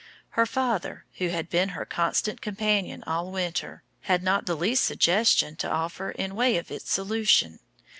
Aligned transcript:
Her 0.29 0.47
father, 0.47 1.05
who 1.19 1.27
had 1.27 1.47
been 1.47 1.69
her 1.77 1.85
constant 1.85 2.41
companion 2.41 3.03
all 3.05 3.29
winter, 3.29 3.83
had 4.09 4.23
not 4.23 4.47
the 4.47 4.55
least 4.55 4.83
suggestion 4.83 5.55
to 5.57 5.69
offer 5.69 6.09
in 6.09 6.33
way 6.35 6.57
of 6.57 6.71
its 6.71 6.91
solution. 6.91 7.59